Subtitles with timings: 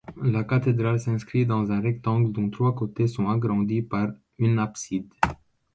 [0.23, 4.07] La cathédrale s'inscrit dans un rectangle dont trois côtés sont agrandis par
[4.39, 5.05] une abside.